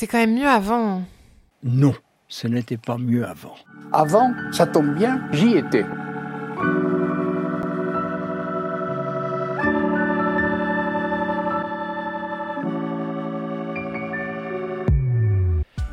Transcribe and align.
C'était 0.00 0.12
quand 0.12 0.18
même 0.20 0.34
mieux 0.34 0.48
avant. 0.48 1.02
Non, 1.62 1.92
ce 2.26 2.48
n'était 2.48 2.78
pas 2.78 2.96
mieux 2.96 3.26
avant. 3.26 3.54
Avant, 3.92 4.32
ça 4.50 4.66
tombe 4.66 4.94
bien, 4.94 5.20
j'y 5.30 5.58
étais. 5.58 5.84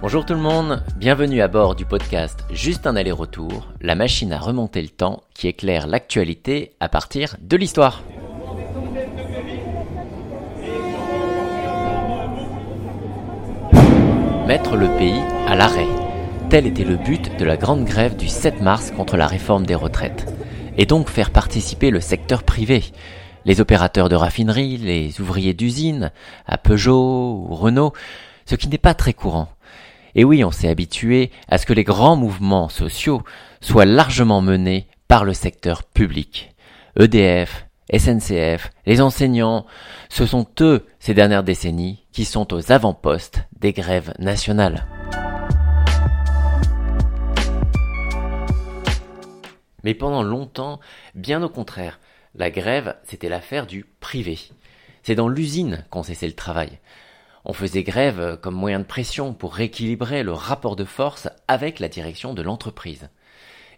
Bonjour 0.00 0.24
tout 0.24 0.34
le 0.34 0.38
monde, 0.38 0.84
bienvenue 0.96 1.42
à 1.42 1.48
bord 1.48 1.74
du 1.74 1.84
podcast 1.84 2.44
Juste 2.52 2.86
un 2.86 2.94
aller-retour, 2.94 3.66
la 3.80 3.96
machine 3.96 4.32
à 4.32 4.38
remonter 4.38 4.80
le 4.80 4.90
temps 4.90 5.24
qui 5.34 5.48
éclaire 5.48 5.88
l'actualité 5.88 6.76
à 6.78 6.88
partir 6.88 7.34
de 7.40 7.56
l'histoire. 7.56 8.04
Mettre 14.48 14.76
le 14.76 14.88
pays 14.96 15.20
à 15.46 15.56
l'arrêt. 15.56 15.86
Tel 16.48 16.66
était 16.66 16.82
le 16.82 16.96
but 16.96 17.36
de 17.38 17.44
la 17.44 17.58
grande 17.58 17.84
grève 17.84 18.16
du 18.16 18.28
7 18.28 18.62
mars 18.62 18.90
contre 18.90 19.18
la 19.18 19.26
réforme 19.26 19.66
des 19.66 19.74
retraites. 19.74 20.26
Et 20.78 20.86
donc 20.86 21.10
faire 21.10 21.32
participer 21.32 21.90
le 21.90 22.00
secteur 22.00 22.44
privé, 22.44 22.82
les 23.44 23.60
opérateurs 23.60 24.08
de 24.08 24.14
raffinerie, 24.14 24.78
les 24.78 25.20
ouvriers 25.20 25.52
d'usine, 25.52 26.12
à 26.46 26.56
Peugeot 26.56 27.46
ou 27.46 27.54
Renault, 27.56 27.92
ce 28.46 28.54
qui 28.54 28.68
n'est 28.68 28.78
pas 28.78 28.94
très 28.94 29.12
courant. 29.12 29.50
Et 30.14 30.24
oui, 30.24 30.42
on 30.42 30.50
s'est 30.50 30.70
habitué 30.70 31.30
à 31.50 31.58
ce 31.58 31.66
que 31.66 31.74
les 31.74 31.84
grands 31.84 32.16
mouvements 32.16 32.70
sociaux 32.70 33.22
soient 33.60 33.84
largement 33.84 34.40
menés 34.40 34.86
par 35.08 35.26
le 35.26 35.34
secteur 35.34 35.84
public. 35.84 36.54
EDF, 36.98 37.67
SNCF, 37.96 38.70
les 38.84 39.00
enseignants, 39.00 39.64
ce 40.10 40.26
sont 40.26 40.46
eux, 40.60 40.86
ces 40.98 41.14
dernières 41.14 41.42
décennies, 41.42 42.04
qui 42.12 42.26
sont 42.26 42.52
aux 42.52 42.70
avant-postes 42.70 43.40
des 43.58 43.72
grèves 43.72 44.12
nationales. 44.18 44.86
Mais 49.84 49.94
pendant 49.94 50.22
longtemps, 50.22 50.80
bien 51.14 51.42
au 51.42 51.48
contraire, 51.48 51.98
la 52.34 52.50
grève, 52.50 52.96
c'était 53.04 53.30
l'affaire 53.30 53.66
du 53.66 53.86
privé. 54.00 54.38
C'est 55.02 55.14
dans 55.14 55.28
l'usine 55.28 55.86
qu'on 55.88 56.02
cessait 56.02 56.26
le 56.26 56.34
travail. 56.34 56.78
On 57.46 57.54
faisait 57.54 57.84
grève 57.84 58.38
comme 58.42 58.54
moyen 58.54 58.80
de 58.80 58.84
pression 58.84 59.32
pour 59.32 59.54
rééquilibrer 59.54 60.22
le 60.22 60.32
rapport 60.32 60.76
de 60.76 60.84
force 60.84 61.30
avec 61.46 61.78
la 61.78 61.88
direction 61.88 62.34
de 62.34 62.42
l'entreprise. 62.42 63.08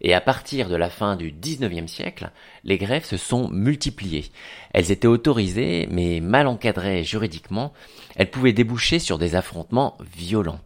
Et 0.00 0.14
à 0.14 0.20
partir 0.20 0.68
de 0.68 0.76
la 0.76 0.88
fin 0.88 1.16
du 1.16 1.30
XIXe 1.30 1.90
siècle, 1.90 2.30
les 2.64 2.78
grèves 2.78 3.04
se 3.04 3.16
sont 3.16 3.48
multipliées. 3.50 4.30
Elles 4.72 4.90
étaient 4.90 5.06
autorisées, 5.06 5.88
mais 5.90 6.20
mal 6.20 6.46
encadrées 6.46 7.04
juridiquement, 7.04 7.72
elles 8.16 8.30
pouvaient 8.30 8.52
déboucher 8.52 8.98
sur 8.98 9.18
des 9.18 9.34
affrontements 9.34 9.98
violents. 10.16 10.60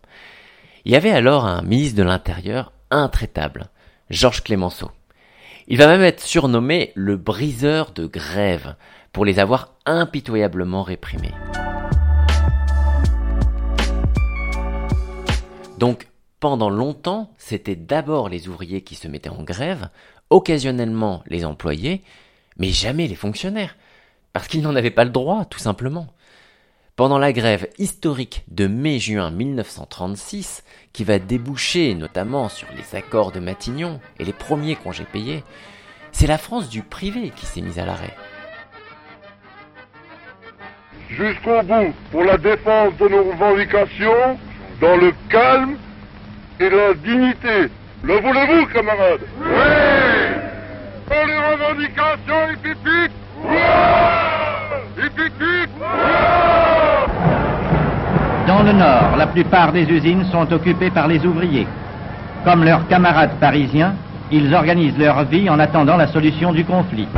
Il 0.84 0.92
y 0.92 0.96
avait 0.96 1.10
alors 1.10 1.46
un 1.46 1.62
ministre 1.62 1.98
de 1.98 2.04
l'Intérieur 2.04 2.72
intraitable, 2.90 3.70
Georges 4.10 4.42
Clémenceau. 4.42 4.90
Il 5.66 5.78
va 5.78 5.86
même 5.86 6.02
être 6.02 6.20
surnommé 6.20 6.92
le 6.94 7.16
briseur 7.16 7.92
de 7.92 8.06
grève, 8.06 8.76
pour 9.14 9.24
les 9.24 9.38
avoir 9.38 9.74
impitoyablement 9.86 10.82
réprimés. 10.82 11.32
Donc 15.78 16.08
pendant 16.44 16.68
longtemps, 16.68 17.30
c'était 17.38 17.74
d'abord 17.74 18.28
les 18.28 18.48
ouvriers 18.48 18.82
qui 18.82 18.96
se 18.96 19.08
mettaient 19.08 19.30
en 19.30 19.44
grève, 19.44 19.88
occasionnellement 20.28 21.22
les 21.26 21.46
employés, 21.46 22.02
mais 22.58 22.68
jamais 22.68 23.08
les 23.08 23.14
fonctionnaires, 23.14 23.76
parce 24.34 24.46
qu'ils 24.46 24.60
n'en 24.60 24.76
avaient 24.76 24.90
pas 24.90 25.06
le 25.06 25.10
droit, 25.10 25.46
tout 25.46 25.58
simplement. 25.58 26.06
Pendant 26.96 27.16
la 27.16 27.32
grève 27.32 27.70
historique 27.78 28.44
de 28.48 28.66
mai-juin 28.66 29.30
1936, 29.30 30.64
qui 30.92 31.02
va 31.02 31.18
déboucher 31.18 31.94
notamment 31.94 32.50
sur 32.50 32.68
les 32.76 32.94
accords 32.94 33.32
de 33.32 33.40
Matignon 33.40 33.98
et 34.18 34.24
les 34.26 34.34
premiers 34.34 34.76
congés 34.76 35.06
payés, 35.10 35.42
c'est 36.12 36.26
la 36.26 36.36
France 36.36 36.68
du 36.68 36.82
privé 36.82 37.32
qui 37.34 37.46
s'est 37.46 37.62
mise 37.62 37.78
à 37.78 37.86
l'arrêt. 37.86 38.14
Jusqu'au 41.08 41.62
bout, 41.62 41.94
pour 42.10 42.22
la 42.22 42.36
défense 42.36 42.94
de 42.98 43.08
nos 43.08 43.30
revendications, 43.32 44.38
dans 44.82 44.96
le 44.96 45.14
calme 45.30 45.78
et 46.60 46.70
la 46.70 46.94
dignité. 46.94 47.70
Le 48.02 48.14
voulez-vous, 48.20 48.66
camarades 48.66 49.20
Oui 49.40 49.46
Pour 51.06 51.26
les 51.26 51.38
revendications 51.38 52.50
hippiques 52.52 53.12
Hippiques 54.98 55.70
Dans 58.46 58.62
le 58.62 58.72
Nord, 58.72 59.16
la 59.16 59.26
plupart 59.26 59.72
des 59.72 59.84
usines 59.84 60.24
sont 60.30 60.52
occupées 60.52 60.90
par 60.90 61.08
les 61.08 61.24
ouvriers. 61.24 61.66
Comme 62.44 62.64
leurs 62.64 62.86
camarades 62.88 63.36
parisiens, 63.40 63.94
ils 64.30 64.54
organisent 64.54 64.98
leur 64.98 65.24
vie 65.24 65.48
en 65.48 65.58
attendant 65.58 65.96
la 65.96 66.06
solution 66.08 66.52
du 66.52 66.64
conflit. 66.64 67.08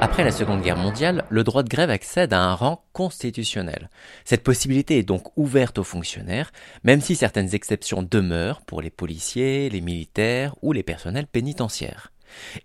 Après 0.00 0.22
la 0.22 0.30
Seconde 0.30 0.62
Guerre 0.62 0.76
mondiale, 0.76 1.24
le 1.28 1.42
droit 1.42 1.64
de 1.64 1.68
grève 1.68 1.90
accède 1.90 2.32
à 2.32 2.40
un 2.40 2.54
rang 2.54 2.84
constitutionnel. 2.92 3.90
Cette 4.24 4.44
possibilité 4.44 4.96
est 4.98 5.02
donc 5.02 5.36
ouverte 5.36 5.78
aux 5.78 5.84
fonctionnaires, 5.84 6.52
même 6.84 7.00
si 7.00 7.16
certaines 7.16 7.52
exceptions 7.52 8.04
demeurent 8.08 8.60
pour 8.60 8.80
les 8.80 8.90
policiers, 8.90 9.68
les 9.70 9.80
militaires 9.80 10.54
ou 10.62 10.72
les 10.72 10.84
personnels 10.84 11.26
pénitentiaires. 11.26 12.12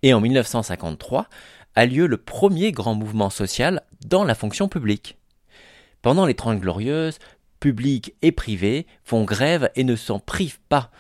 Et 0.04 0.14
en 0.14 0.22
1953 0.22 1.28
a 1.74 1.86
lieu 1.88 2.06
le 2.06 2.18
premier 2.18 2.72
grand 2.72 2.94
mouvement 2.94 3.32
social 3.32 3.82
dans 4.06 4.24
la 4.24 4.36
fonction 4.36 4.68
publique. 4.68 5.18
Pendant 6.04 6.28
les 6.28 6.36
Trente 6.36 6.60
Glorieuses, 6.60 7.18
publics 7.60 8.14
et 8.22 8.32
privés 8.32 8.86
font 9.04 9.24
grève 9.24 9.72
et 9.76 9.84
ne 9.84 9.96
s'en 9.96 10.20
privent 10.20 10.60
pas, 10.70 10.92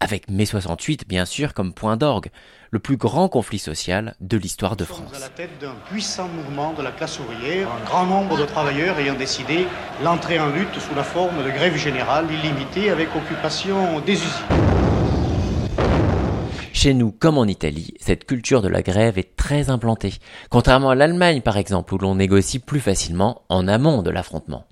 avec 0.00 0.30
mai 0.30 0.46
68 0.46 1.08
bien 1.08 1.24
sûr 1.24 1.54
comme 1.54 1.72
point 1.72 1.96
d'orgue, 1.96 2.30
le 2.70 2.78
plus 2.78 2.96
grand 2.96 3.28
conflit 3.28 3.58
social 3.58 4.14
de 4.20 4.36
l'histoire 4.36 4.76
de 4.76 4.84
France. 4.84 5.12
à 5.14 5.18
la 5.18 5.28
tête 5.28 5.58
d'un 5.60 5.74
puissant 5.90 6.28
mouvement 6.28 6.72
de 6.74 6.82
la 6.82 6.92
classe 6.92 7.18
ouvrière, 7.18 7.68
un 7.70 7.84
grand 7.84 8.06
nombre 8.06 8.38
de 8.38 8.44
travailleurs 8.44 8.98
ayant 8.98 9.14
décidé 9.14 9.66
l'entrée 10.02 10.38
en 10.38 10.50
lutte 10.50 10.78
sous 10.78 10.94
la 10.94 11.02
forme 11.02 11.44
de 11.44 11.50
grève 11.50 11.76
générale 11.76 12.26
illimitée 12.30 12.90
avec 12.90 13.08
occupation 13.16 14.00
des 14.00 14.12
usines. 14.12 14.78
Chez 16.72 16.94
nous, 16.94 17.10
comme 17.10 17.38
en 17.38 17.46
Italie, 17.46 17.94
cette 17.98 18.24
culture 18.24 18.62
de 18.62 18.68
la 18.68 18.82
grève 18.82 19.18
est 19.18 19.34
très 19.34 19.68
implantée, 19.68 20.14
contrairement 20.48 20.90
à 20.90 20.94
l'Allemagne 20.94 21.40
par 21.40 21.56
exemple, 21.56 21.94
où 21.94 21.98
l'on 21.98 22.14
négocie 22.14 22.60
plus 22.60 22.78
facilement 22.78 23.42
en 23.48 23.66
amont 23.66 24.02
de 24.02 24.10
l'affrontement. 24.10 24.64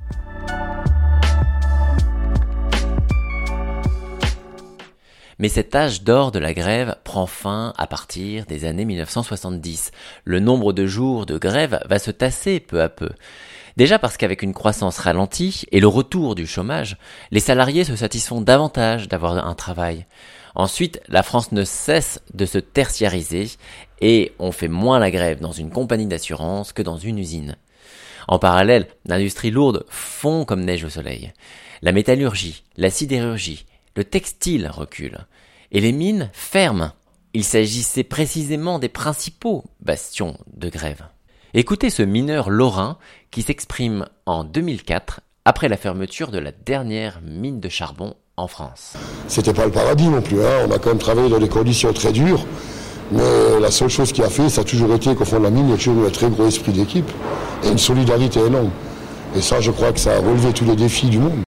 Mais 5.39 5.49
cet 5.51 5.75
âge 5.75 6.03
d'or 6.03 6.33
de 6.33 6.39
la 6.39 6.55
grève 6.55 6.97
prend 7.05 7.27
fin 7.27 7.75
à 7.77 7.87
partir 7.87 8.47
des 8.47 8.65
années 8.65 8.87
1970. 8.87 9.91
Le 10.25 10.41
nombre 10.41 10.73
de 10.73 10.87
jours 10.87 11.27
de 11.27 11.37
grève 11.37 11.79
va 11.87 11.99
se 11.99 12.11
tasser 12.11 12.59
peu 12.59 12.81
à 12.81 12.89
peu. 12.89 13.11
Déjà 13.77 13.99
parce 13.99 14.17
qu'avec 14.17 14.43
une 14.43 14.55
croissance 14.55 14.99
ralentie 14.99 15.65
et 15.71 15.81
le 15.81 15.89
retour 15.89 16.35
du 16.35 16.47
chômage, 16.47 16.97
les 17.31 17.41
salariés 17.41 17.85
se 17.85 17.97
satisfont 17.97 18.41
davantage 18.41 19.09
d'avoir 19.09 19.47
un 19.47 19.55
travail. 19.55 20.07
Ensuite, 20.55 21.03
la 21.09 21.23
France 21.23 21.53
ne 21.53 21.65
cesse 21.65 22.23
de 22.33 22.47
se 22.47 22.57
tertiariser 22.57 23.51
et 24.01 24.33
on 24.39 24.53
fait 24.53 24.69
moins 24.69 24.99
la 24.99 25.11
grève 25.11 25.41
dans 25.41 25.53
une 25.53 25.71
compagnie 25.71 26.07
d'assurance 26.07 26.73
que 26.73 26.81
dans 26.81 26.97
une 26.97 27.19
usine. 27.19 27.57
En 28.27 28.39
parallèle, 28.39 28.89
l'industrie 29.05 29.51
lourde 29.51 29.85
fond 29.91 30.47
comme 30.47 30.65
neige 30.65 30.85
au 30.85 30.89
soleil. 30.89 31.35
La 31.83 31.93
métallurgie, 31.93 32.65
la 32.79 32.89
sidérurgie, 32.89 33.67
le 33.97 34.05
textile 34.05 34.71
recule 34.73 35.27
et 35.73 35.81
les 35.81 35.93
mines 35.93 36.31
ferment. 36.33 36.93
Il 37.33 37.45
s'agissait 37.45 38.05
précisément 38.05 38.79
des 38.79 38.89
principaux 38.89 39.65
bastions 39.81 40.37
de 40.57 40.69
grève. 40.69 41.03
Écoutez 41.55 41.91
ce 41.91 42.03
mineur 42.03 42.51
lorrain 42.51 42.99
qui 43.31 43.43
s'exprime 43.43 44.07
en 44.27 44.45
2004 44.45 45.21
après 45.45 45.69
la 45.69 45.77
fermeture 45.77 46.31
de 46.31 46.39
la 46.39 46.53
dernière 46.53 47.21
mine 47.23 47.61
de 47.61 47.69
charbon 47.69 48.15
en 48.37 48.49
France. 48.49 48.95
C'était 49.29 49.55
pas 49.55 49.65
le 49.65 49.73
paradis 49.73 50.09
non 50.09 50.21
plus, 50.21 50.45
hein. 50.45 50.67
on 50.69 50.71
a 50.71 50.79
quand 50.79 50.91
même 50.91 50.99
travaillé 50.99 51.31
dans 51.31 51.39
des 51.39 51.49
conditions 51.49 51.93
très 51.93 52.13
dures, 52.13 52.45
mais 53.13 53.61
la 53.61 53.71
seule 53.71 53.89
chose 53.89 54.13
qui 54.13 54.23
a 54.23 54.29
fait, 54.29 54.51
ça 54.51 54.61
a 54.61 54.65
toujours 54.65 54.93
été 54.95 55.15
qu'au 55.15 55.25
fond 55.25 55.39
de 55.39 55.45
la 55.45 55.51
mine, 55.51 55.69
il 55.69 55.71
y 55.71 55.75
a 55.75 55.77
toujours 55.77 56.05
eu 56.05 56.07
un 56.07 56.11
très 56.11 56.29
gros 56.29 56.47
esprit 56.47 56.73
d'équipe 56.73 57.11
et 57.65 57.69
une 57.69 57.79
solidarité 57.79 58.41
énorme. 58.41 58.71
Et 59.35 59.41
ça, 59.41 59.61
je 59.61 59.71
crois 59.71 59.93
que 59.93 60.01
ça 60.01 60.17
a 60.17 60.21
relevé 60.21 60.53
tous 60.53 60.65
les 60.65 60.77
défis 60.77 61.09
du 61.09 61.19
monde. 61.19 61.46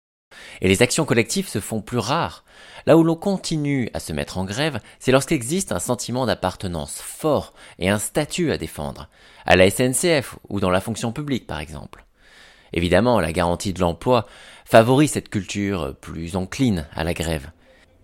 Et 0.63 0.69
les 0.69 0.81
actions 0.81 1.03
collectives 1.03 1.49
se 1.49 1.59
font 1.59 1.81
plus 1.81 1.97
rares. 1.97 2.45
Là 2.85 2.97
où 2.97 3.03
l'on 3.03 3.15
continue 3.15 3.89
à 3.93 3.99
se 3.99 4.13
mettre 4.13 4.37
en 4.37 4.45
grève, 4.45 4.79
c'est 4.97 5.11
lorsqu'existe 5.11 5.73
un 5.73 5.79
sentiment 5.79 6.25
d'appartenance 6.25 7.01
fort 7.01 7.53
et 7.79 7.89
un 7.89 7.99
statut 7.99 8.51
à 8.51 8.57
défendre, 8.57 9.09
à 9.45 9.57
la 9.57 9.69
SNCF 9.69 10.37
ou 10.47 10.61
dans 10.61 10.69
la 10.69 10.81
fonction 10.81 11.11
publique 11.11 11.47
par 11.47 11.59
exemple. 11.59 12.05
Évidemment, 12.71 13.19
la 13.19 13.33
garantie 13.33 13.73
de 13.73 13.81
l'emploi 13.81 14.25
favorise 14.65 15.11
cette 15.11 15.29
culture 15.29 15.95
plus 15.99 16.37
encline 16.37 16.87
à 16.95 17.03
la 17.03 17.13
grève. 17.13 17.51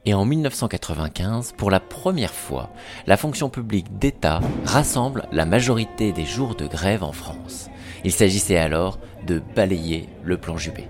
Et 0.05 0.13
en 0.13 0.25
1995, 0.25 1.53
pour 1.57 1.71
la 1.71 1.79
première 1.79 2.33
fois, 2.33 2.71
la 3.07 3.17
fonction 3.17 3.49
publique 3.49 3.97
d'État 3.99 4.41
rassemble 4.65 5.27
la 5.31 5.45
majorité 5.45 6.11
des 6.11 6.25
jours 6.25 6.55
de 6.55 6.67
grève 6.67 7.03
en 7.03 7.13
France. 7.13 7.69
Il 8.03 8.11
s'agissait 8.11 8.57
alors 8.57 8.99
de 9.25 9.41
balayer 9.55 10.09
le 10.23 10.37
plan 10.37 10.57
Juppé. 10.57 10.87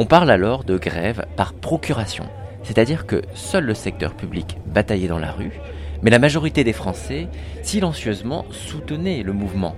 On 0.00 0.06
parle 0.06 0.30
alors 0.30 0.62
de 0.62 0.78
grève 0.78 1.26
par 1.34 1.54
procuration, 1.54 2.24
c'est-à-dire 2.62 3.04
que 3.04 3.22
seul 3.34 3.64
le 3.64 3.74
secteur 3.74 4.14
public 4.14 4.56
bataillait 4.64 5.08
dans 5.08 5.18
la 5.18 5.32
rue, 5.32 5.60
mais 6.02 6.10
la 6.10 6.20
majorité 6.20 6.62
des 6.62 6.72
Français, 6.72 7.26
silencieusement, 7.64 8.44
soutenaient 8.52 9.24
le 9.24 9.32
mouvement. 9.32 9.74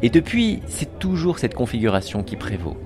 Et 0.00 0.08
depuis, 0.08 0.62
c'est 0.68 0.98
toujours 0.98 1.38
cette 1.38 1.52
configuration 1.52 2.22
qui 2.22 2.36
prévaut. 2.36 2.78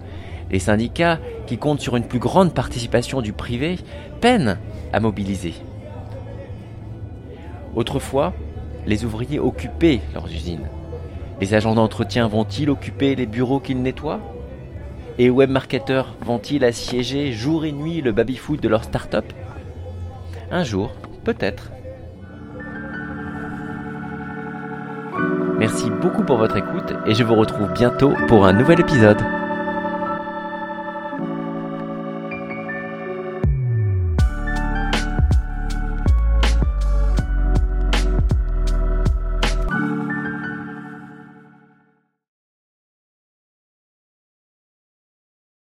Les 0.51 0.59
syndicats, 0.59 1.21
qui 1.47 1.57
comptent 1.57 1.81
sur 1.81 1.95
une 1.95 2.09
plus 2.09 2.19
grande 2.19 2.53
participation 2.53 3.21
du 3.23 3.33
privé, 3.33 3.79
peinent 4.21 4.59
à 4.93 4.99
mobiliser. 4.99 5.55
Autrefois, 7.77 8.35
les 8.89 9.05
ouvriers 9.05 9.39
occupaient 9.39 10.01
leurs 10.15 10.27
usines. 10.27 10.69
Les 11.41 11.55
agents 11.55 11.77
d'entretien 11.77 12.27
vont-ils 12.27 12.71
occuper 12.71 13.15
les 13.15 13.27
bureaux 13.27 13.61
qu'ils 13.61 13.83
nettoient? 13.83 14.21
Et 15.19 15.31
webmarketeurs 15.31 16.15
vont-ils 16.25 16.65
assiéger 16.65 17.33
jour 17.33 17.65
et 17.65 17.73
nuit 17.73 18.01
le 18.01 18.13
baby-foot 18.13 18.63
de 18.63 18.69
leur 18.69 18.85
start-up? 18.85 19.27
Un 20.51 20.65
jour, 20.65 20.93
peut-être. 21.25 21.71
Merci 25.59 25.91
beaucoup 25.91 26.25
pour 26.25 26.39
votre 26.39 26.57
écoute 26.57 26.93
et 27.07 27.15
je 27.15 27.23
vous 27.23 27.35
retrouve 27.35 27.73
bientôt 27.73 28.13
pour 28.27 28.47
un 28.47 28.53
nouvel 28.53 28.81
épisode. 28.81 29.23